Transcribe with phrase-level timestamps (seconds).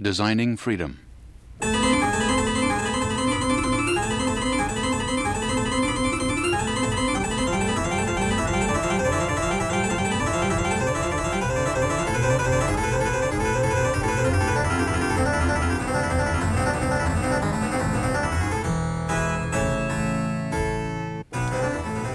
[0.00, 0.98] Designing Freedom.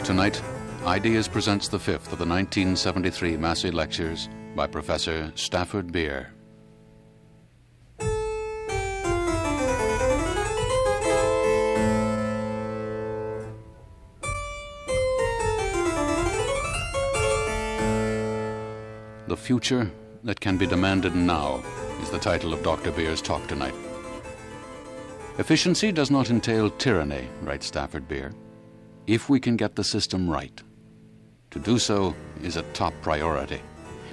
[0.04, 0.42] Tonight,
[0.86, 6.35] Ideas presents the fifth of the 1973 Massey Lectures by Professor Stafford Beer.
[19.36, 19.92] The Future
[20.24, 21.62] That Can Be Demanded Now
[22.02, 22.90] is the title of Dr.
[22.90, 23.76] Beer's talk tonight.
[25.40, 28.34] Efficiency does not entail tyranny, writes Stafford Beer,
[29.08, 30.64] if we can get the system right.
[31.52, 33.62] To do so is a top priority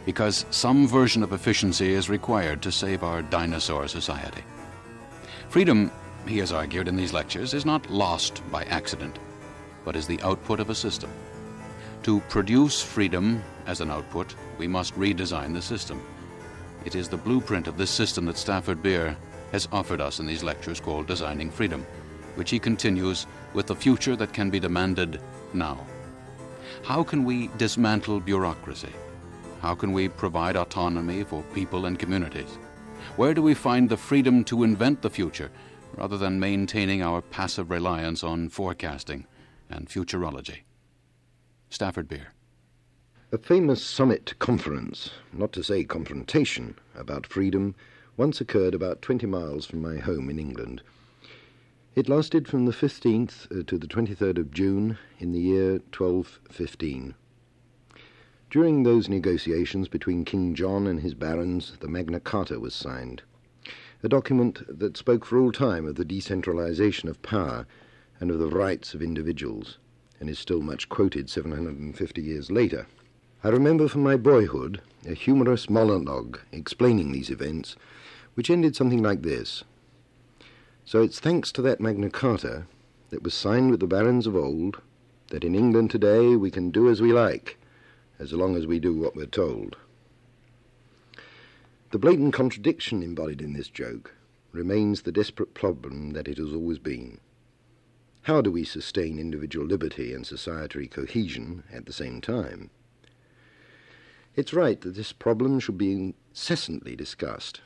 [0.07, 4.43] because some version of efficiency is required to save our dinosaur society.
[5.51, 5.93] Freedom,
[6.27, 9.21] he has argued in these lectures, is not lost by accident,
[9.85, 11.13] but is the output of a system.
[12.05, 16.03] To produce freedom as an output, we must redesign the system.
[16.85, 19.17] It is the blueprint of this system that Stafford Beer
[19.53, 21.87] has offered us in these lectures called Designing Freedom,
[22.35, 25.21] which he continues with the future that can be demanded
[25.55, 25.87] now.
[26.83, 28.93] How can we dismantle bureaucracy?
[29.61, 32.59] How can we provide autonomy for people and communities?
[33.15, 35.53] Where do we find the freedom to invent the future
[35.95, 39.25] rather than maintaining our passive reliance on forecasting
[39.71, 40.63] and futurology?
[41.73, 42.35] Stafford Beer.
[43.33, 47.75] A famous summit conference, not to say confrontation, about freedom
[48.15, 50.83] once occurred about 20 miles from my home in England.
[51.95, 57.15] It lasted from the 15th uh, to the 23rd of June in the year 1215.
[58.51, 63.23] During those negotiations between King John and his barons, the Magna Carta was signed,
[64.03, 67.67] a document that spoke for all time of the decentralization of power
[68.21, 69.79] and of the rights of individuals,
[70.23, 72.87] and is still much quoted 750 years later.
[73.43, 77.75] I remember from my boyhood a humorous monologue explaining these events,
[78.35, 79.65] which ended something like this.
[80.85, 82.67] So it's thanks to that Magna Carta
[83.11, 84.81] that was signed with the barons of old
[85.31, 87.59] that in England today we can do as we like,
[88.21, 89.77] as long as we do what we're told.
[91.91, 94.15] The blatant contradiction embodied in this joke
[94.53, 97.19] remains the desperate problem that it has always been.
[98.27, 102.71] How do we sustain individual liberty and societary cohesion at the same time?
[104.37, 107.63] It's right that this problem should be incessantly discussed,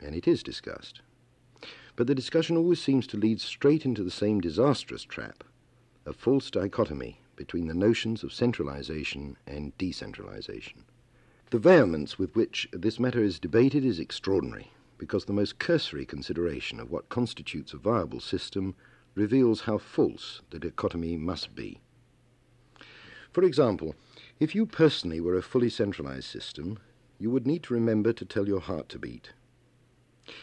[0.00, 1.00] and it is discussed.
[1.96, 5.42] But the discussion always seems to lead straight into the same disastrous trap
[6.06, 10.84] a false dichotomy between the notions of centralization and decentralization.
[11.50, 16.78] The vehemence with which this matter is debated is extraordinary, because the most cursory consideration
[16.78, 18.76] of what constitutes a viable system
[19.16, 21.80] reveals how false the dichotomy must be.
[23.32, 23.96] For example,
[24.38, 26.78] if you personally were a fully centralized system,
[27.18, 29.32] you would need to remember to tell your heart to beat.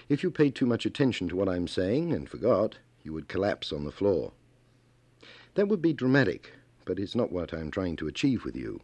[0.09, 3.71] If you paid too much attention to what I'm saying and forgot, you would collapse
[3.71, 4.31] on the floor.
[5.53, 6.53] That would be dramatic,
[6.85, 8.81] but it's not what I'm trying to achieve with you.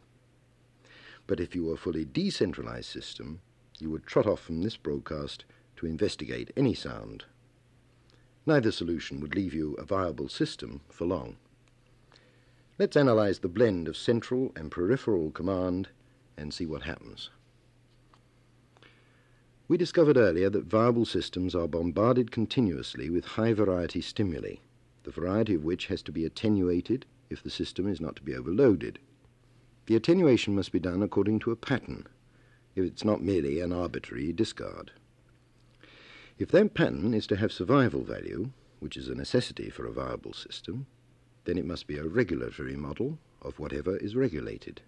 [1.26, 3.42] But if you were a fully decentralized system,
[3.80, 5.46] you would trot off from this broadcast
[5.78, 7.26] to investigate any sound.
[8.50, 11.38] Neither solution would leave you a viable system for long.
[12.80, 15.90] Let's analyze the blend of central and peripheral command
[16.36, 17.30] and see what happens.
[19.68, 24.56] We discovered earlier that viable systems are bombarded continuously with high variety stimuli,
[25.04, 28.36] the variety of which has to be attenuated if the system is not to be
[28.36, 28.98] overloaded.
[29.86, 32.08] The attenuation must be done according to a pattern,
[32.76, 34.92] if it's not merely an arbitrary discard.
[36.40, 40.32] If that pattern is to have survival value, which is a necessity for a viable
[40.32, 40.88] system,
[41.44, 44.82] then it must be a regulatory model of whatever is regulated.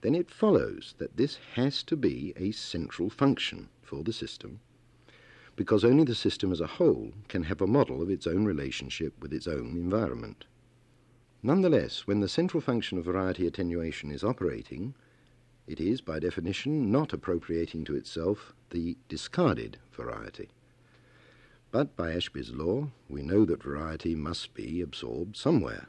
[0.00, 4.60] Then it follows that this has to be a central function for the system,
[5.56, 9.12] because only the system as a whole can have a model of its own relationship
[9.20, 10.46] with its own environment.
[11.42, 14.94] Nonetheless, when the central function of variety attenuation is operating,
[15.66, 20.48] it is, by definition, not appropriating to itself the discarded variety.
[21.70, 25.88] But by Ashby's law, we know that variety must be absorbed somewhere.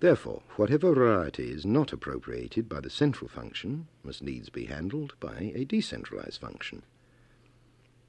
[0.00, 5.52] Therefore, whatever variety is not appropriated by the central function must needs be handled by
[5.54, 6.82] a decentralized function.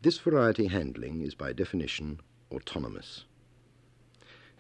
[0.02, 2.22] This variety handling is by definition
[2.52, 3.26] autonomous.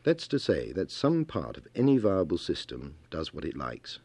[0.03, 3.99] That's to say that some part of any viable system does what it likes.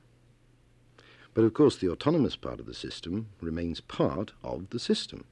[1.36, 5.26] But of course, the autonomous part of the system remains part of the system.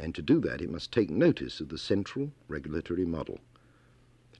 [0.00, 3.38] and to do that it must take notice of the central regulatory model.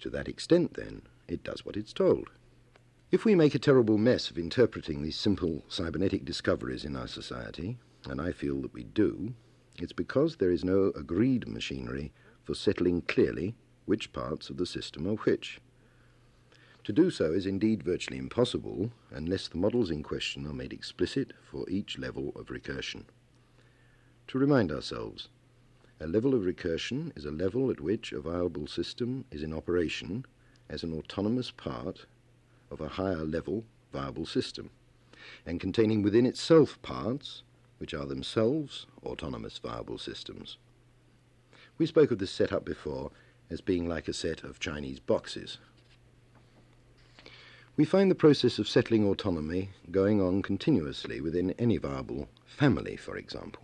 [0.00, 2.30] To that extent, then, it does what it's told.
[3.10, 7.76] If we make a terrible mess of interpreting these simple cybernetic discoveries in our society,
[8.06, 9.34] and I feel that we do,
[9.76, 12.14] it's because there is no agreed machinery
[12.44, 13.54] for settling clearly
[13.84, 15.60] which parts of the system are which.
[16.88, 21.34] To do so is indeed virtually impossible unless the models in question are made explicit
[21.42, 23.04] for each level of recursion.
[24.28, 25.28] To remind ourselves,
[26.00, 30.24] a level of recursion is a level at which a viable system is in operation
[30.70, 32.06] as an autonomous part
[32.70, 34.70] of a higher level viable system,
[35.44, 37.42] and containing within itself parts
[37.76, 40.56] which are themselves autonomous viable systems.
[41.76, 43.10] We spoke of this setup before
[43.50, 45.58] as being like a set of Chinese boxes.
[47.78, 53.16] We find the process of settling autonomy going on continuously within any viable family, for
[53.16, 53.62] example.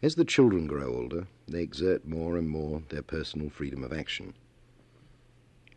[0.00, 4.32] As the children grow older, they exert more and more their personal freedom of action.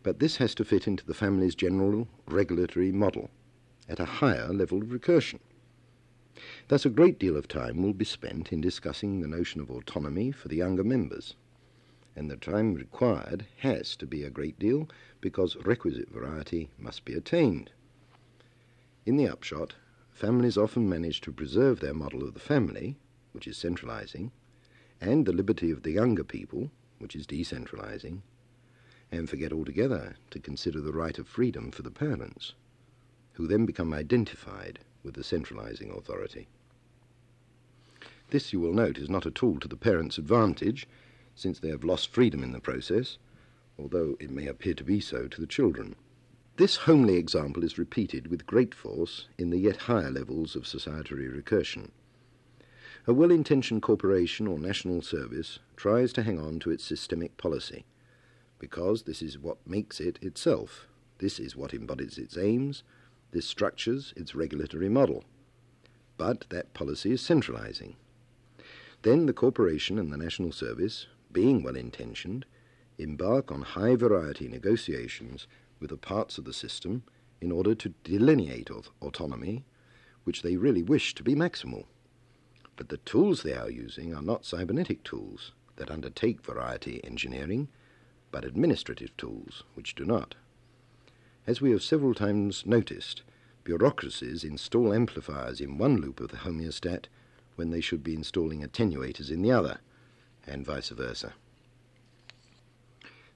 [0.04, 3.30] But this has to fit into the family's general regulatory model
[3.88, 5.40] at a higher level of recursion.
[6.68, 10.30] Thus, a great deal of time will be spent in discussing the notion of autonomy
[10.30, 11.34] for the younger members,
[12.14, 14.88] and the time required has to be a great deal
[15.20, 17.70] because requisite variety must be attained.
[19.06, 19.74] In the upshot,
[20.12, 22.96] families often manage to preserve their model of the family
[23.32, 24.30] which is centralizing,
[25.00, 28.22] and the liberty of the younger people, which is decentralizing,
[29.10, 32.52] and forget altogether to consider the right of freedom for the parents,
[33.32, 36.46] who then become identified with the centralizing authority.
[38.30, 40.86] This, you will note, is not at all to the parents' advantage,
[41.34, 43.18] since they have lost freedom in the process,
[43.78, 45.96] although it may appear to be so to the children.
[46.56, 51.28] This homely example is repeated with great force in the yet higher levels of societary
[51.28, 51.90] recursion.
[53.06, 57.84] A well intentioned corporation or national service tries to hang on to its systemic policy
[58.62, 60.86] because this is what makes it itself.
[61.18, 62.84] This is what embodies its aims.
[63.32, 65.24] This structures its regulatory model.
[66.16, 67.96] But that policy is centralizing.
[69.02, 72.44] Then the corporation and the national service, being well intentioned,
[72.98, 75.46] embark on high variety negotiations
[75.80, 77.02] with the parts of the system
[77.40, 78.70] in order to delineate
[79.00, 79.64] autonomy,
[80.24, 81.84] which they really wish to be maximal.
[82.76, 87.68] But the tools they are using are not cybernetic tools that undertake variety engineering,
[88.30, 90.34] but administrative tools which do not.
[91.46, 93.22] As we have several times noticed,
[93.64, 97.06] bureaucracies install amplifiers in one loop of the homeostat
[97.56, 99.80] when they should be installing attenuators in the other,
[100.52, 101.32] and vice versa.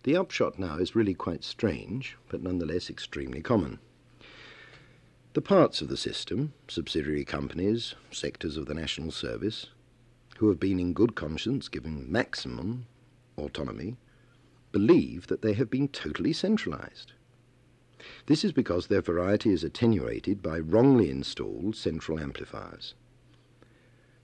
[0.05, 3.81] The upshot now is really quite strange, but nonetheless extremely common.
[5.33, 9.67] The parts of the system, subsidiary companies, sectors of the national service,
[10.39, 12.87] who have been in good conscience given maximum
[13.37, 13.97] autonomy,
[14.71, 17.13] believe that they have been totally centralized.
[18.27, 22.95] This is because their variety is attenuated by wrongly installed central amplifiers.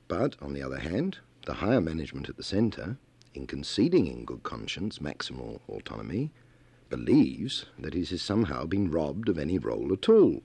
[0.09, 2.99] But, on the other hand, the higher management at the centre,
[3.35, 6.31] in conceding in good conscience maximal autonomy,
[6.89, 10.43] believes that it has somehow been robbed of any role at all.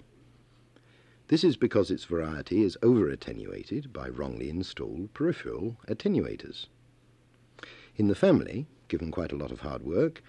[1.28, 6.68] This is because its variety is over attenuated by wrongly installed peripheral attenuators.
[7.98, 10.24] In the family, given quite a lot of hard work,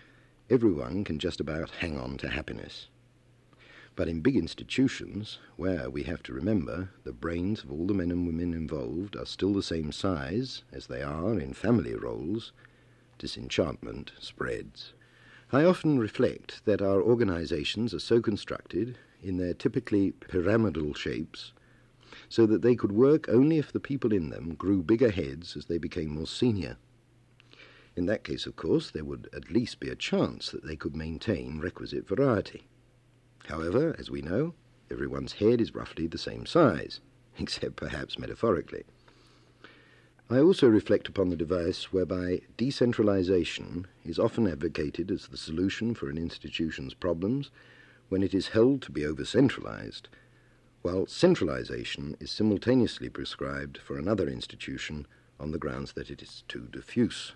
[0.50, 2.88] everyone can just about hang on to happiness.
[3.99, 8.12] But in big institutions, where we have to remember the brains of all the men
[8.12, 12.52] and women involved are still the same size as they are in family roles,
[13.19, 14.93] disenchantment spreads.
[15.50, 21.52] I often reflect that our organizations are so constructed in their typically pyramidal shapes,
[22.28, 25.67] so that they could work only if the people in them grew bigger heads as
[25.67, 26.76] they became more senior.
[27.97, 30.95] In that case, of course, there would at least be a chance that they could
[30.95, 32.69] maintain requisite variety.
[33.47, 34.54] However, as we know,
[34.90, 37.00] everyone's head is roughly the same size,
[37.38, 38.85] except perhaps metaphorically.
[40.30, 46.11] I also reflect upon the device whereby decentralization is often advocated as the solution for
[46.11, 47.50] an institution's problems
[48.11, 50.09] when it is held to be over centralized,
[50.83, 55.07] while centralization is simultaneously prescribed for another institution
[55.40, 57.33] on the grounds that it is too diffuse.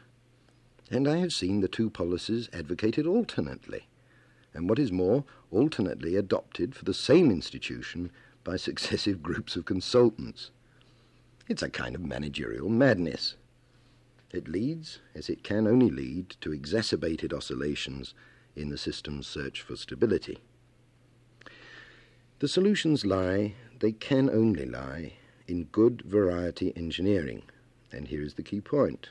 [0.90, 3.86] And I have seen the two policies advocated alternately,
[4.54, 8.10] and what is more, alternately adopted for the same institution
[8.44, 10.50] by successive groups of consultants.
[11.48, 13.36] It's a kind of managerial madness.
[14.30, 18.14] It leads, as it can only lead, to exacerbated oscillations
[18.56, 20.38] in the system's search for stability.
[22.38, 25.14] The solutions lie, they can only lie,
[25.46, 27.42] in good variety engineering,
[27.92, 29.10] And here is the key point.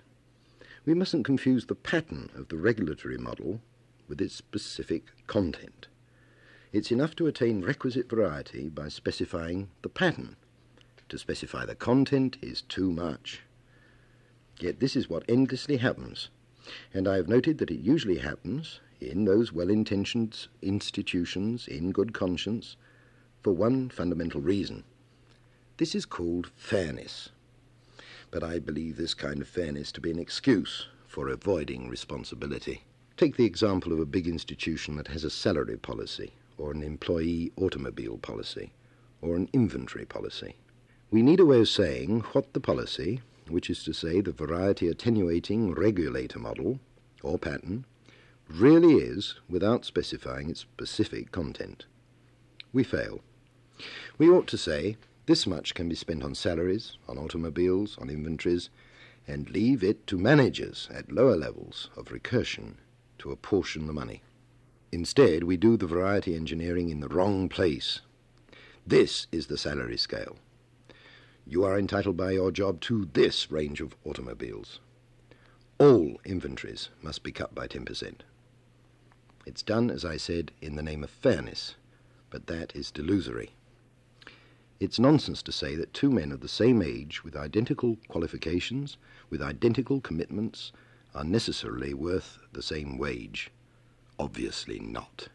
[0.85, 3.61] We mustn't confuse the pattern of the regulatory model
[4.11, 5.87] with its specific content.
[6.73, 10.35] It's enough to attain requisite variety by specifying the pattern.
[11.07, 13.43] To specify the content is too much.
[14.59, 16.27] Yet this is what endlessly happens,
[16.93, 22.13] and I have noted that it usually happens in those well intentioned institutions in good
[22.13, 22.75] conscience
[23.41, 24.83] for one fundamental reason.
[25.77, 27.29] This is called fairness.
[28.29, 32.83] But I believe this kind of fairness to be an excuse for avoiding responsibility.
[33.21, 37.51] Take the example of a big institution that has a salary policy, or an employee
[37.55, 38.71] automobile policy,
[39.21, 40.55] or an inventory policy.
[41.11, 44.87] We need a way of saying what the policy, which is to say the variety
[44.87, 46.79] attenuating regulator model,
[47.21, 47.85] or pattern,
[48.49, 51.85] really is without specifying its specific content.
[52.73, 53.21] We fail.
[54.17, 54.97] We ought to say
[55.27, 58.71] this much can be spent on salaries, on automobiles, on inventories,
[59.27, 62.77] and leave it to managers at lower levels of recursion
[63.21, 64.21] to apportion the money.
[64.91, 68.01] Instead, we do the variety engineering in the wrong place.
[68.85, 70.37] This is the salary scale.
[71.45, 74.79] You are entitled by your job to this range of automobiles.
[75.77, 78.21] All inventories must be cut by 10%.
[79.45, 81.75] It's done, as I said, in the name of fairness,
[82.31, 83.49] but that is delusory.
[84.79, 88.97] It's nonsense to say that two men of the same age, with identical qualifications,
[89.29, 90.71] with identical commitments,
[91.13, 93.51] are necessarily worth the same wage.
[94.19, 95.27] Obviously not.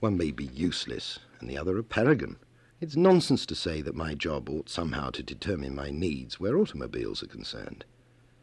[0.00, 2.36] One may be useless and the other a paragon.
[2.80, 7.22] It's nonsense to say that my job ought somehow to determine my needs where automobiles
[7.22, 7.84] are concerned.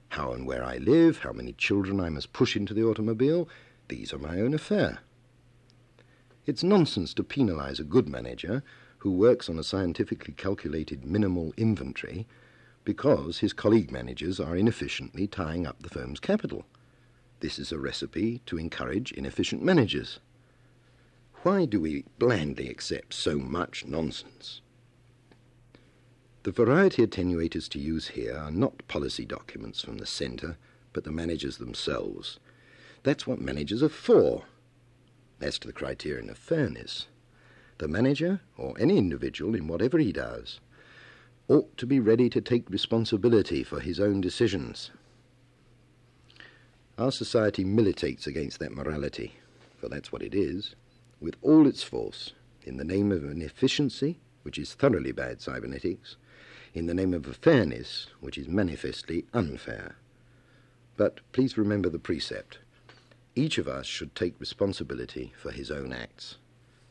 [0.09, 3.47] How and where I live, how many children I must push into the automobile,
[3.87, 4.99] these are my own affair.
[6.45, 8.63] It's nonsense to penalize a good manager
[8.99, 12.27] who works on a scientifically calculated minimal inventory
[12.83, 16.65] because his colleague managers are inefficiently tying up the firm's capital.
[17.39, 20.19] This is a recipe to encourage inefficient managers.
[21.43, 24.61] Why do we blandly accept so much nonsense?
[26.43, 30.57] The variety attenuators to use here are not policy documents from the centre,
[30.91, 32.39] but the managers themselves.
[33.03, 34.43] That's what managers are for.
[35.41, 37.07] As to the criterion of fairness,
[37.77, 40.59] the manager, or any individual in whatever he does,
[41.47, 44.91] ought to be ready to take responsibility for his own decisions.
[46.97, 49.35] Our society militates against that morality,
[49.77, 50.75] for that's what it is,
[51.19, 52.33] with all its force,
[52.63, 56.17] in the name of an efficiency which is thoroughly bad cybernetics,
[56.73, 59.95] in the name of a fairness which is manifestly unfair.
[60.97, 62.59] But please remember the precept.
[63.35, 66.37] Each of us should take responsibility for his own acts.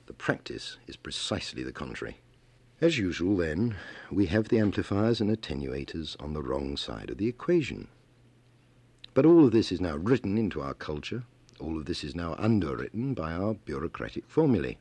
[0.06, 2.18] The practice is precisely the contrary.
[2.82, 3.76] As usual, then,
[4.10, 7.86] we have the amplifiers and attenuators on the wrong side of the equation.
[9.14, 11.22] But all of this is now written into our culture,
[11.60, 14.78] all of this is now underwritten by our bureaucratic formulae.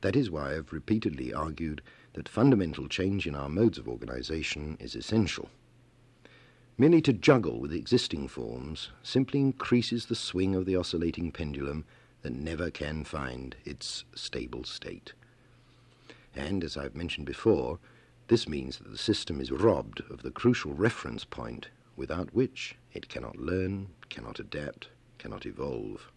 [0.00, 1.82] That is why I've repeatedly argued
[2.14, 5.50] that fundamental change in our modes of organization is essential.
[6.78, 11.84] Merely to juggle with existing forms simply increases the swing of the oscillating pendulum
[12.22, 15.12] that never can find its stable state.
[16.36, 17.78] And, as I've mentioned before,
[18.28, 23.08] this means that the system is robbed of the crucial reference point without which it
[23.08, 24.88] cannot learn, cannot adapt,
[25.18, 26.12] cannot evolve.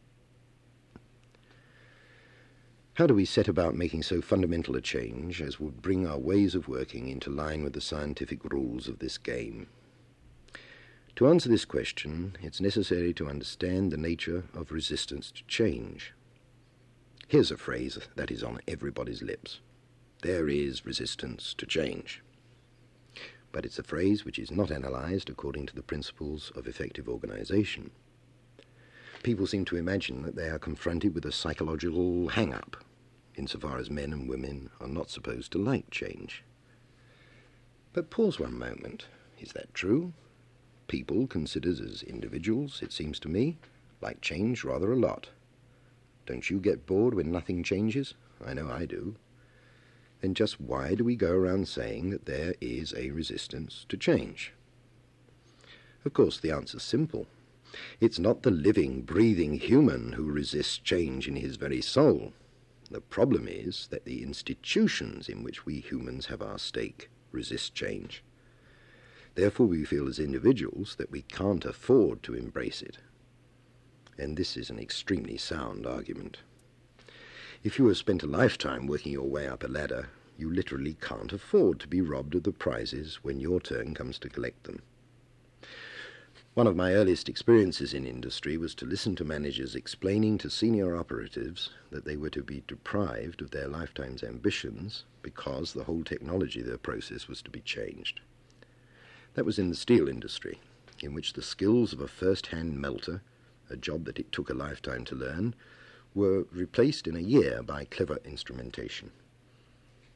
[2.95, 6.53] How do we set about making so fundamental a change as would bring our ways
[6.53, 9.67] of working into line with the scientific rules of this game?
[11.15, 16.13] To answer this question, it's necessary to understand the nature of resistance to change.
[17.29, 19.59] Here's a phrase that is on everybody's lips
[20.21, 22.21] there is resistance to change.
[23.51, 27.91] But it's a phrase which is not analyzed according to the principles of effective organization.
[29.23, 32.83] People seem to imagine that they are confronted with a psychological hang up,
[33.35, 36.43] insofar as men and women are not supposed to like change.
[37.93, 39.07] But pause one moment.
[39.39, 40.13] Is that true?
[40.89, 43.57] people, considered as individuals, it seems to me,
[44.01, 45.29] like change rather a lot.
[46.25, 48.15] Don't you get bored when nothing changes?
[48.45, 49.15] I know I do.
[50.21, 54.53] Then just why do we go around saying that there is a resistance to change?
[56.05, 57.27] Of course, the answer's simple.
[58.01, 62.33] It's not the living, breathing human who resists change in his very soul.
[62.89, 68.23] The problem is that the institutions in which we humans have our stake resist change.
[69.35, 72.97] Therefore, we feel as individuals that we can't afford to embrace it.
[74.17, 76.39] And this is an extremely sound argument.
[77.61, 81.33] If you have spent a lifetime working your way up a ladder, you literally can't
[81.33, 84.81] afford to be robbed of the prizes when your turn comes to collect them.
[86.53, 90.95] One of my earliest experiences in industry was to listen to managers explaining to senior
[90.95, 96.61] operatives that they were to be deprived of their lifetime's ambitions because the whole technology
[96.61, 98.21] of their process was to be changed.
[99.33, 100.61] That was in the steel industry,
[101.01, 103.21] in which the skills of a first hand melter,
[103.69, 105.55] a job that it took a lifetime to learn,
[106.13, 109.11] were replaced in a year by clever instrumentation.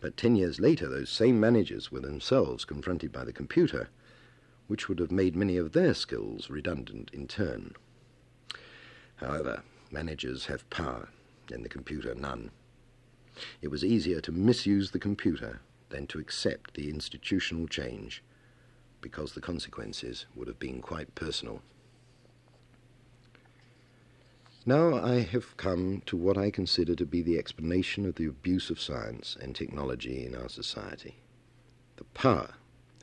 [0.01, 3.89] But ten years later, those same managers were themselves confronted by the computer,
[4.67, 7.73] which would have made many of their skills redundant in turn.
[9.17, 11.09] However, managers have power,
[11.51, 12.51] and the computer none.
[13.61, 18.23] It was easier to misuse the computer than to accept the institutional change,
[18.99, 21.61] because the consequences would have been quite personal.
[24.65, 28.69] Now I have come to what I consider to be the explanation of the abuse
[28.69, 31.17] of science and technology in our society.
[31.97, 32.51] The power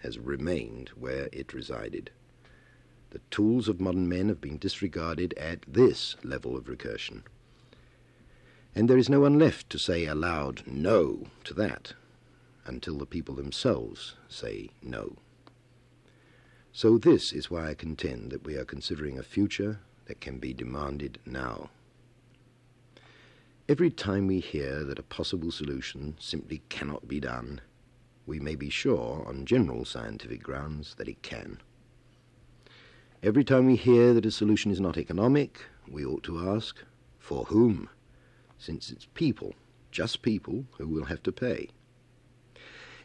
[0.02, 2.12] has remained where it resided.
[3.10, 7.24] The tools of modern men have been disregarded at this level of recursion.
[8.74, 11.92] And there is no one left to say aloud no to that
[12.64, 15.18] until the people themselves say no.
[16.72, 20.52] So, this is why I contend that we are considering a future that can be
[20.52, 21.70] demanded now.
[23.68, 27.60] Every time we hear that a possible solution simply cannot be done,
[28.26, 31.60] we may be sure, on general scientific grounds, that it can.
[33.22, 36.78] Every time we hear that a solution is not economic, we ought to ask,
[37.20, 37.88] for whom?
[38.58, 39.54] Since it's people,
[39.92, 41.68] just people, who will have to pay.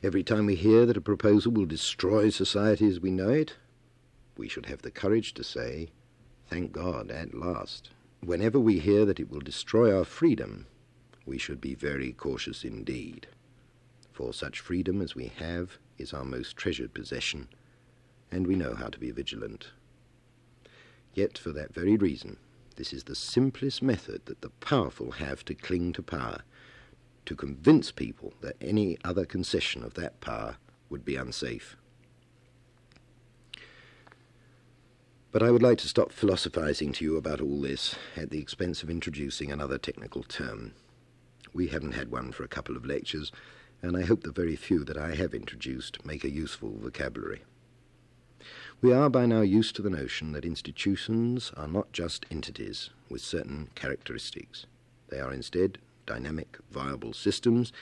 [0.01, 3.57] Every time we hear that a proposal will destroy society as we know it,
[4.37, 5.89] we should have the courage to say,
[6.49, 7.89] Thank God, at last.
[8.21, 10.67] Whenever we hear that it will destroy our freedom,
[11.25, 13.27] we should be very cautious indeed
[14.15, 17.49] for such freedom as we have is our most treasured possession,
[18.31, 19.71] and we know how to be vigilant.
[21.13, 22.37] Yet, for that very reason,
[22.77, 26.39] this is the simplest method that the powerful have to cling to power,
[27.25, 30.55] to convince people that any other concession of that power
[30.89, 31.75] would be unsafe.
[35.35, 38.83] But I would like to stop philosophizing to you about all this at the expense
[38.83, 40.71] of introducing another technical term.
[41.53, 43.33] We haven't had one for a couple of lectures,
[43.81, 47.41] and I hope the very few that I have introduced make a useful vocabulary.
[48.79, 53.19] We are by now used to the notion that institutions are not just entities with
[53.19, 54.65] certain characteristics.
[55.09, 57.73] They are instead dynamic, viable systems,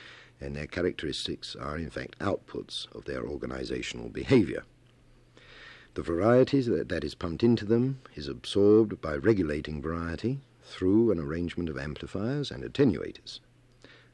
[0.42, 4.64] and their characteristics are in fact outputs of their organizational behavior.
[5.96, 11.70] The variety that is pumped into them is absorbed by regulating variety through an arrangement
[11.70, 13.40] of amplifiers and attenuators.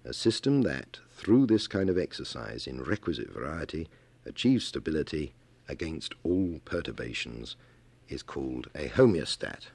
[0.03, 3.87] A system that, through this kind of exercise in requisite variety,
[4.25, 5.33] achieves stability
[5.69, 7.55] against all perturbations
[8.09, 9.67] is called a homeostat.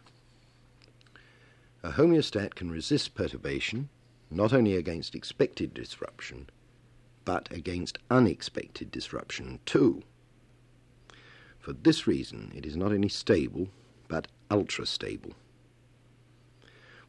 [1.82, 3.88] A homeostat can resist perturbation
[4.30, 6.50] not only against expected disruption,
[7.24, 10.02] but against unexpected disruption too.
[11.64, 13.68] For this reason, it is not only stable,
[14.06, 15.32] but ultra stable.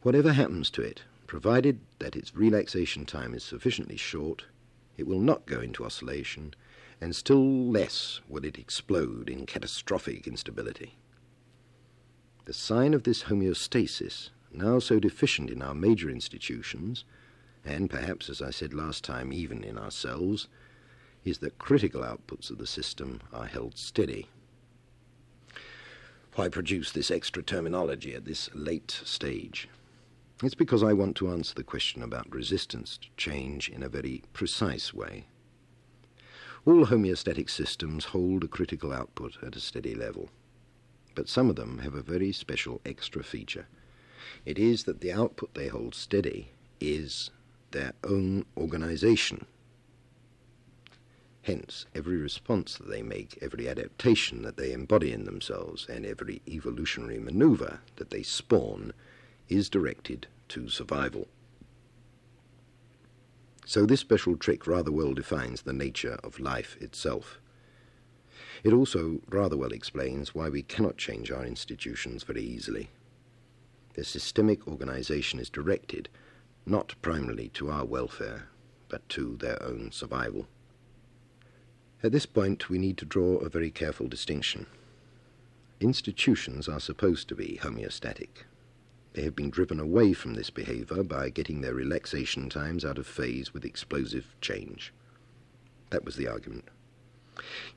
[0.02, 4.44] Whatever happens to it, Provided that its relaxation time is sufficiently short,
[4.96, 6.54] it will not go into oscillation,
[7.00, 10.94] and still less will it explode in catastrophic instability.
[12.44, 17.04] The sign of this homeostasis, now so deficient in our major institutions,
[17.64, 20.46] and perhaps, as I said last time, even in ourselves,
[21.24, 24.28] is that critical outputs of the system are held steady.
[26.36, 29.70] Why produce this extra terminology at this late stage?
[30.42, 34.22] It's because I want to answer the question about resistance to change in a very
[34.34, 35.28] precise way.
[36.66, 40.28] All homeostatic systems hold a critical output at a steady level,
[41.14, 43.66] but some of them have a very special extra feature.
[44.44, 46.50] It is that the output they hold steady
[46.82, 47.30] is
[47.70, 49.46] their own organization.
[51.46, 56.42] Hence, every response that they make, every adaptation that they embody in themselves, and every
[56.48, 58.92] evolutionary maneuver that they spawn
[59.48, 61.28] is directed to survival.
[63.64, 67.38] So this special trick rather well defines the nature of life itself.
[68.64, 72.90] It also rather well explains why we cannot change our institutions very easily.
[73.94, 76.08] Their systemic organization is directed
[76.66, 78.48] not primarily to our welfare,
[78.88, 80.48] but to their own survival.
[82.02, 84.66] At this point, we need to draw a very careful distinction.
[85.80, 88.44] Institutions are supposed to be homeostatic,
[89.16, 93.06] they have been driven away from this behavior by getting their relaxation times out of
[93.06, 94.92] phase with explosive change.
[95.88, 96.68] That was the argument.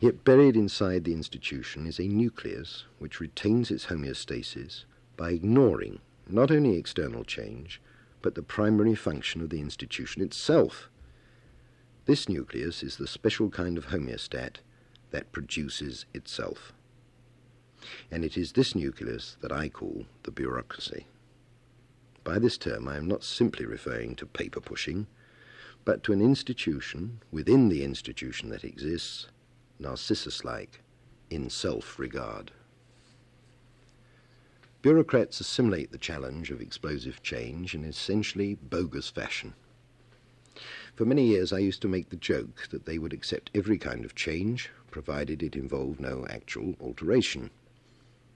[0.01, 4.83] Yet buried inside the institution is a nucleus which retains its homeostasis
[5.15, 7.79] by ignoring not only external change,
[8.21, 10.89] but the primary function of the institution itself.
[12.09, 14.61] This nucleus is the special kind of homeostat
[15.11, 16.73] that produces itself.
[18.09, 21.05] And it is this nucleus that I call the bureaucracy.
[22.23, 25.05] By this term, I am not simply referring to paper pushing,
[25.85, 29.27] but to an institution within the institution that exists,
[29.77, 30.81] Narcissus like,
[31.29, 32.49] in self regard.
[34.81, 39.53] Bureaucrats assimilate the challenge of explosive change in essentially bogus fashion.
[40.99, 44.03] For many years, I used to make the joke that they would accept every kind
[44.03, 47.51] of change, provided it involved no actual alteration.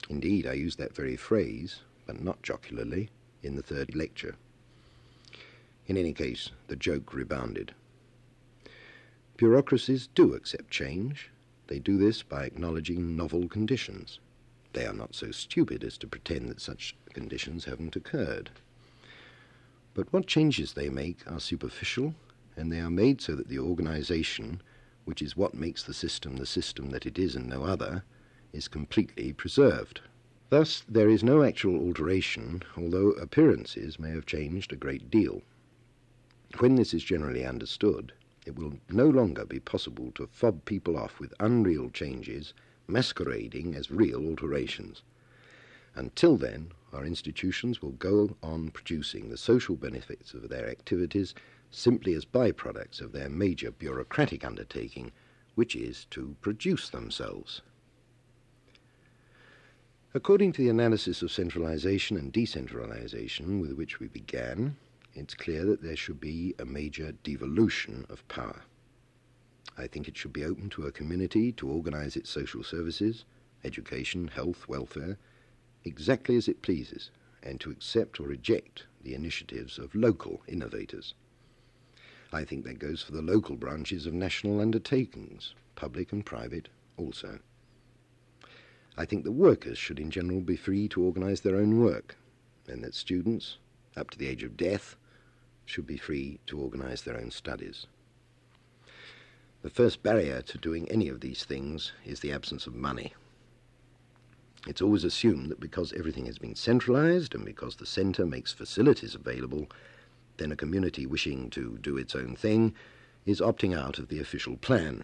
[0.07, 3.09] Indeed, I used that very phrase, but not jocularly,
[3.41, 4.35] in the third lecture.
[5.87, 7.73] In any case, the joke rebounded.
[9.35, 11.31] Bureaucracies do accept change.
[11.67, 14.19] They do this by acknowledging novel conditions.
[14.71, 18.51] They are not so stupid as to pretend that such conditions haven't occurred.
[19.93, 22.15] But what changes they make are superficial,
[22.55, 24.61] and they are made so that the organization,
[25.05, 28.03] which is what makes the system the system that it is and no other,
[28.51, 30.01] is completely preserved.
[30.49, 35.41] Thus, there is no actual alteration, although appearances may have changed a great deal.
[36.59, 38.13] When this is generally understood,
[38.45, 42.53] it will no longer be possible to fob people off with unreal changes
[42.87, 45.01] masquerading as real alterations.
[45.95, 51.33] Until then, our institutions will go on producing the social benefits of their activities
[51.75, 55.11] simply as byproducts of their major bureaucratic undertaking,
[55.55, 57.61] which is to produce themselves.
[60.13, 64.75] According to the analysis of centralization and decentralization with which we began,
[65.15, 68.61] it's clear that there should be a major devolution of power.
[69.75, 73.25] I think it should be open to a community to organize its social services,
[73.63, 75.17] education, health, welfare,
[75.83, 77.09] exactly as it pleases,
[77.41, 81.15] and to accept or reject the initiatives of local innovators.
[82.33, 86.67] I think that goes for the local branches of national undertakings, public and private
[86.97, 87.39] also.
[88.97, 92.17] I think the workers should in general be free to organize their own work,
[92.67, 93.57] and that students,
[93.95, 94.95] up to the age of death,
[95.65, 97.85] should be free to organize their own studies.
[99.61, 103.13] The first barrier to doing any of these things is the absence of money.
[104.67, 109.13] It's always assumed that because everything has been centralized and because the center makes facilities
[109.13, 109.67] available,
[110.37, 112.73] then a community wishing to do its own thing
[113.25, 115.03] is opting out of the official plan.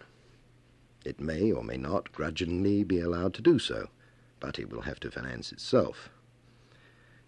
[1.06, 3.88] It may or may not grudgingly be allowed to do so,
[4.40, 6.10] but it will have to finance itself.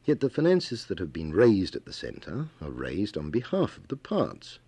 [0.04, 3.88] Yet the finances that have been raised at the centre are raised on behalf of
[3.88, 4.60] the parts.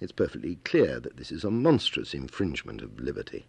[0.00, 3.46] It's perfectly clear that this is a monstrous infringement of liberty.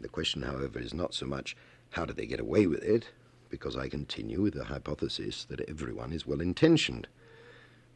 [0.00, 1.56] The question, however, is not so much
[1.90, 3.10] how do they get away with it,
[3.48, 7.06] because I continue with the hypothesis that everyone is well intentioned.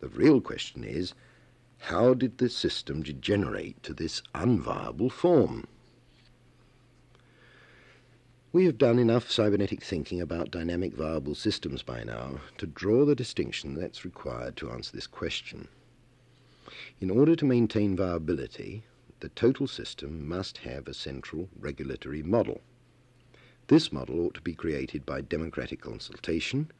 [0.02, 1.14] The real question is
[1.78, 5.68] how did the system degenerate to this unviable form?
[8.52, 13.14] We have done enough cybernetic thinking about dynamic viable systems by now to draw the
[13.14, 15.68] distinction that's required to answer this question.
[17.00, 18.82] In order to maintain viability,
[19.20, 22.60] the total system must have a central regulatory model.
[23.68, 26.72] This model ought to be created by democratic consultation,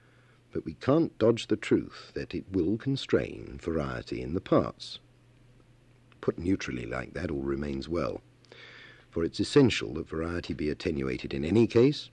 [0.53, 4.99] but we can't dodge the truth that it will constrain variety in the parts.
[6.21, 8.21] Put neutrally like that, all remains well
[9.12, 12.09] for it's essential that variety be attenuated in any case,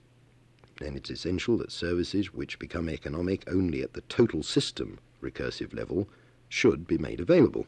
[0.82, 6.06] and it's essential that services which become economic only at the total system recursive level
[6.50, 7.66] should be made available.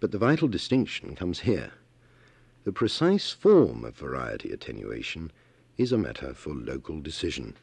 [0.00, 1.72] But the vital distinction comes here.
[2.64, 5.30] The precise form of variety attenuation
[5.76, 7.54] is a matter for local decision.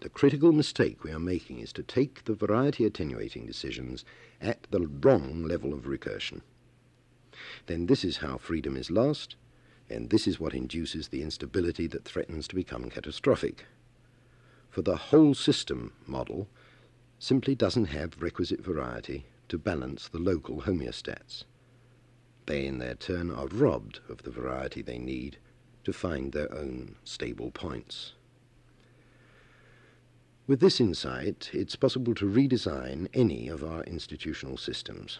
[0.00, 4.04] The critical mistake we are making is to take the variety attenuating decisions
[4.40, 6.42] at the wrong level of recursion
[7.66, 9.36] then this is how freedom is lost,
[9.88, 13.66] and this is what induces the instability that threatens to become catastrophic.
[14.70, 16.48] For the whole system model
[17.18, 21.44] simply doesn't have requisite variety to balance the local homeostats.
[22.46, 25.38] They, in their turn, are robbed of the variety they need
[25.84, 28.12] to find their own stable points.
[30.48, 35.18] With this insight, it's possible to redesign any of our institutional systems.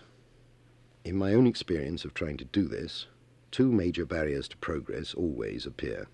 [1.04, 3.08] In my own experience of trying to do this,
[3.50, 6.06] two major barriers to progress always appear.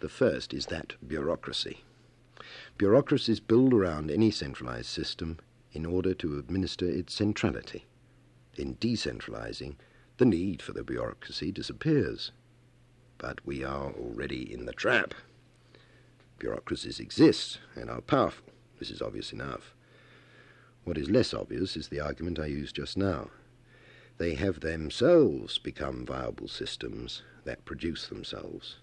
[0.00, 1.82] The first is that bureaucracy.
[2.76, 5.38] Bureaucracies build around any centralized system
[5.72, 7.86] in order to administer its centrality.
[8.54, 9.76] In decentralizing,
[10.18, 12.32] the need for the bureaucracy disappears.
[13.16, 15.14] But we are already in the trap.
[16.40, 18.46] Bureaucracies exist and are powerful.
[18.78, 19.74] This is obvious enough.
[20.84, 23.28] What is less obvious is the argument I used just now.
[24.16, 28.78] They have themselves become viable systems that produce themselves.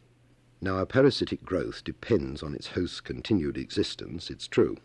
[0.62, 4.78] Now, a parasitic growth depends on its host's continued existence, it's true,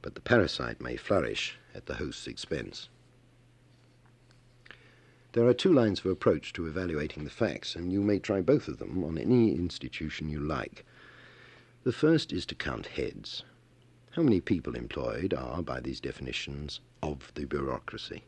[0.00, 2.88] but the parasite may flourish at the host's expense.
[5.32, 8.68] There are two lines of approach to evaluating the facts, and you may try both
[8.68, 10.84] of them on any institution you like.
[11.84, 13.42] The first is to count heads.
[14.12, 18.22] How many people employed are, by these definitions, of the bureaucracy?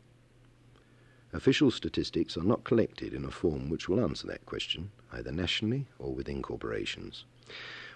[1.31, 5.87] Official statistics are not collected in a form which will answer that question, either nationally
[5.99, 7.23] or within corporations.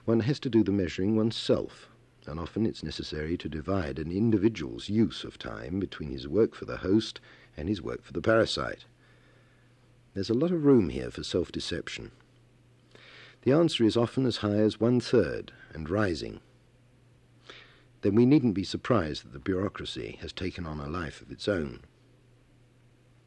[0.05, 1.89] One has to do the measuring oneself,
[2.25, 6.63] and often it's necessary to divide an individual's use of time between his work for
[6.63, 7.19] the host
[7.57, 8.85] and his work for the parasite.
[10.13, 12.11] There's a lot of room here for self deception.
[13.43, 16.41] The answer is often as high as one third and rising.
[18.01, 21.47] Then we needn't be surprised that the bureaucracy has taken on a life of its
[21.47, 21.81] own.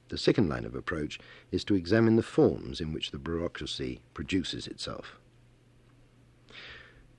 [0.09, 1.19] The second line of approach
[1.51, 5.19] is to examine the forms in which the bureaucracy produces itself.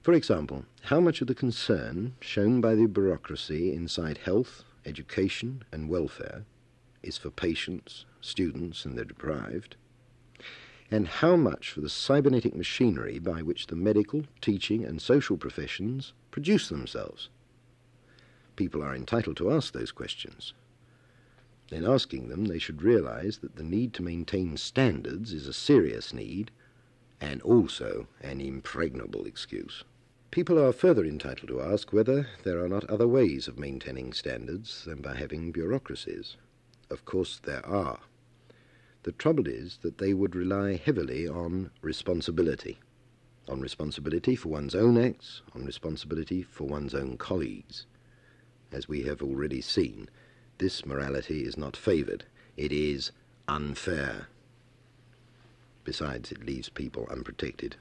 [0.01, 5.89] For example, how much of the concern shown by the bureaucracy inside health, education, and
[5.89, 6.45] welfare
[7.01, 9.75] is for patients, students, and the deprived,
[10.93, 16.13] and how much for the cybernetic machinery by which the medical, teaching, and social professions
[16.29, 17.29] produce themselves?
[18.55, 20.53] People are entitled to ask those questions.
[21.71, 26.13] In asking them, they should realize that the need to maintain standards is a serious
[26.13, 26.51] need
[27.19, 29.83] and also an impregnable excuse.
[30.29, 34.85] People are further entitled to ask whether there are not other ways of maintaining standards
[34.85, 36.37] than by having bureaucracies.
[36.91, 38.01] Of course, there are.
[39.03, 42.79] The trouble is that they would rely heavily on responsibility.
[43.49, 47.85] On responsibility for one's own acts, on responsibility for one's own colleagues.
[48.71, 50.09] As we have already seen,
[50.57, 52.23] this morality is not favoured.
[52.55, 53.11] It is
[53.49, 54.29] unfair.
[55.83, 57.75] Besides, it leaves people unprotected.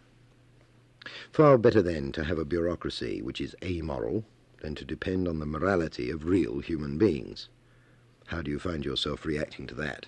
[1.30, 4.24] Far better, then, to have a bureaucracy which is amoral
[4.60, 7.48] than to depend on the morality of real human beings.
[8.26, 10.06] How do you find yourself reacting to that?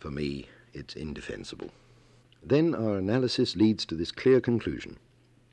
[0.00, 1.70] For me, it's indefensible.
[2.42, 4.96] Then our analysis leads to this clear conclusion.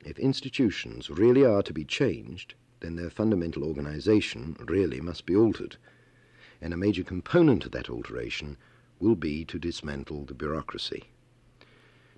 [0.06, 5.76] If institutions really are to be changed, then their fundamental organization really must be altered.
[6.62, 8.56] And a major component of that alteration
[9.02, 11.04] will be to dismantle the bureaucracy.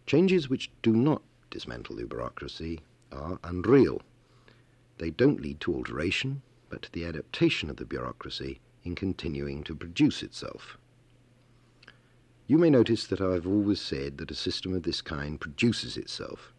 [0.06, 4.04] Changes which do not dismantle the bureaucracy are unreal.
[5.00, 9.74] They don't lead to alteration, but to the adaptation of the bureaucracy in continuing to
[9.74, 10.78] produce itself.
[12.50, 16.52] You may notice that I've always said that a system of this kind produces itself,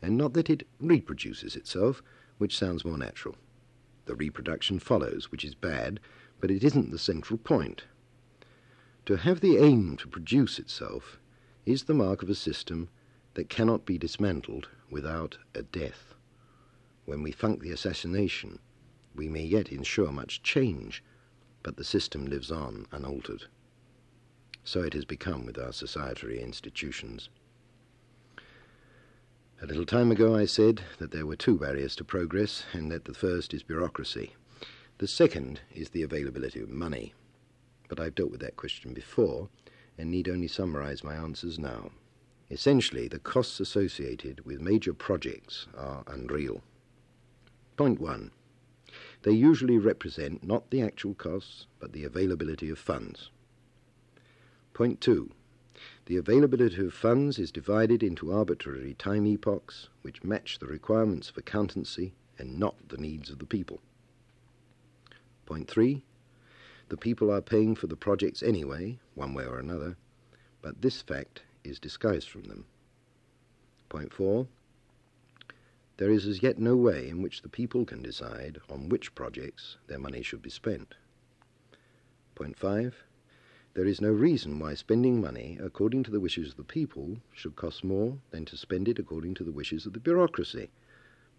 [0.00, 2.02] and not that it reproduces itself,
[2.38, 3.36] which sounds more natural.
[4.06, 6.00] The reproduction follows, which is bad,
[6.40, 7.84] but it isn't the central point.
[9.04, 11.20] To have the aim to produce itself
[11.66, 12.88] is the mark of a system
[13.34, 16.14] that cannot be dismantled without a death.
[17.04, 18.60] When we funk the assassination,
[19.14, 21.04] we may yet ensure much change,
[21.62, 23.44] but the system lives on unaltered.
[24.64, 27.28] So it has become with our societary institutions.
[29.62, 33.04] A little time ago I said that there were two barriers to progress, and that
[33.04, 34.34] the first is bureaucracy.
[34.98, 37.14] The second is the availability of money.
[37.88, 39.48] But I've dealt with that question before,
[39.96, 41.90] and need only summarize my answers now.
[42.50, 46.62] Essentially, the costs associated with major projects are unreal.
[47.76, 48.30] Point one
[49.22, 53.30] they usually represent not the actual costs, but the availability of funds.
[54.74, 55.30] Point two.
[56.06, 61.38] The availability of funds is divided into arbitrary time epochs which match the requirements of
[61.38, 63.80] accountancy and not the needs of the people.
[65.46, 66.02] Point three.
[66.88, 69.96] The people are paying for the projects anyway, one way or another,
[70.60, 72.66] but this fact is disguised from them.
[73.88, 74.48] Point four.
[75.98, 79.76] There is as yet no way in which the people can decide on which projects
[79.86, 80.96] their money should be spent.
[82.34, 83.04] Point 5.
[83.74, 87.56] There is no reason why spending money according to the wishes of the people should
[87.56, 90.70] cost more than to spend it according to the wishes of the bureaucracy,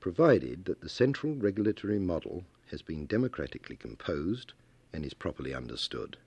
[0.02, 4.52] provided that the central regulatory model has been democratically composed
[4.92, 6.18] and is properly understood.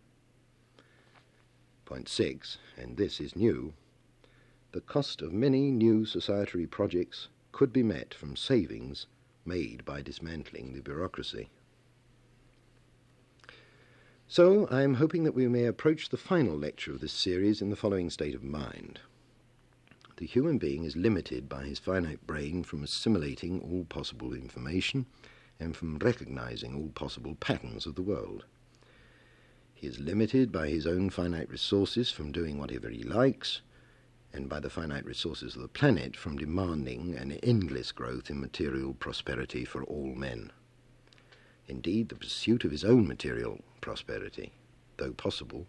[1.85, 3.75] Point 6, and this is new,
[4.73, 9.07] the cost of many new societary projects could be met from savings
[9.45, 11.51] made by dismantling the bureaucracy.
[14.31, 17.71] So I am hoping that we may approach the final lecture of this series in
[17.71, 19.01] the following state of mind.
[20.19, 25.07] The human being is limited by his finite brain from assimilating all possible information
[25.59, 28.45] and from recognizing all possible patterns of the world.
[29.73, 33.63] He is limited by his own finite resources from doing whatever he likes,
[34.35, 38.93] and by the finite resources of the planet from demanding an endless growth in material
[38.93, 40.53] prosperity for all men.
[41.69, 44.53] Indeed, the pursuit of his own material prosperity,
[44.97, 45.67] though possible,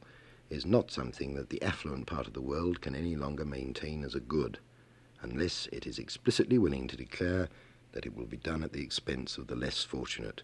[0.49, 4.15] is not something that the affluent part of the world can any longer maintain as
[4.15, 4.59] a good,
[5.21, 7.49] unless it is explicitly willing to declare
[7.91, 10.41] that it will be done at the expense of the less fortunate.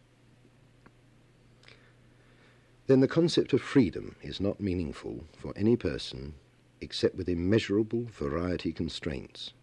[2.88, 6.36] Then the concept of freedom is not meaningful for any person
[6.82, 9.54] except with immeasurable variety constraints,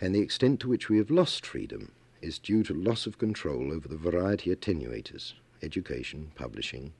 [0.00, 1.92] and the extent to which we have lost freedom
[2.24, 6.94] is due to loss of control over the variety attenuators, education, publishing,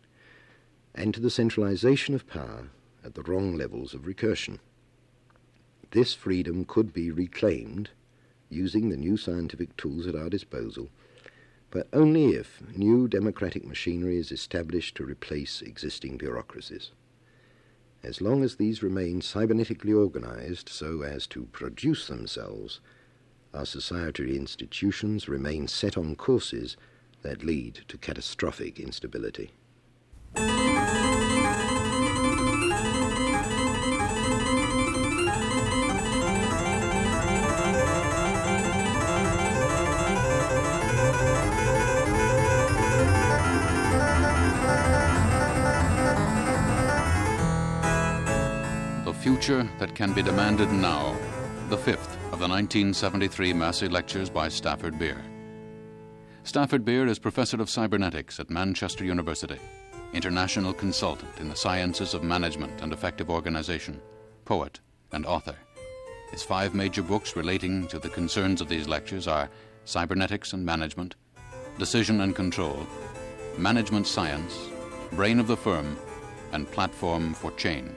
[0.95, 2.69] and to the centralization of power
[3.03, 4.59] at the wrong levels of recursion.
[5.93, 7.89] This freedom could be reclaimed
[8.51, 10.91] using the new scientific tools at our disposal,
[11.71, 16.91] but only if new democratic machinery is established to replace existing bureaucracies.
[18.03, 22.81] As long as these remain cybernetically organized so as to produce themselves,
[23.55, 26.77] our societary institutions remain set on courses
[27.23, 29.53] that lead to catastrophic instability.
[49.05, 51.17] The future that can be demanded now,
[51.71, 55.23] the fifth of the 1973 Massey Lectures by Stafford Beer.
[56.43, 59.61] Stafford Beer is Professor of Cybernetics at Manchester University,
[60.13, 64.01] international consultant in the sciences of management and effective organization,
[64.45, 64.81] poet,
[65.13, 65.55] and author.
[66.33, 69.49] His five major books relating to the concerns of these lectures are
[69.85, 71.15] Cybernetics and Management,
[71.79, 72.85] Decision and Control,
[73.59, 74.59] Management Science,
[75.13, 75.97] Brain of the Firm,
[76.51, 77.95] and Platform for Change.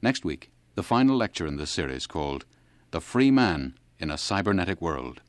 [0.00, 2.46] Next week, the final lecture in this series called
[2.90, 5.20] The Free Man in a Cybernetic World.